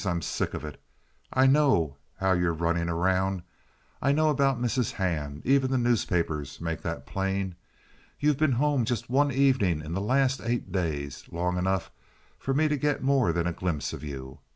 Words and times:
I'm 0.03 0.23
sick 0.23 0.55
of 0.55 0.65
it. 0.65 0.81
I 1.31 1.45
know 1.45 1.97
how 2.15 2.31
you're 2.31 2.53
running 2.55 2.89
around. 2.89 3.43
I 4.01 4.11
know 4.11 4.31
about 4.31 4.59
Mrs. 4.59 4.93
Hand. 4.93 5.43
Even 5.45 5.69
the 5.69 5.77
newspapers 5.77 6.59
make 6.59 6.81
that 6.81 7.05
plain. 7.05 7.53
You've 8.19 8.37
been 8.39 8.53
home 8.53 8.83
just 8.83 9.11
one 9.11 9.31
evening 9.31 9.79
in 9.81 9.93
the 9.93 10.01
last 10.01 10.41
eight 10.43 10.71
days, 10.71 11.25
long 11.29 11.55
enough 11.55 11.91
for 12.39 12.55
me 12.55 12.67
to 12.67 12.77
get 12.77 13.03
more 13.03 13.31
than 13.31 13.45
a 13.45 13.53
glimpse 13.53 13.93
of 13.93 14.03
you. 14.03 14.39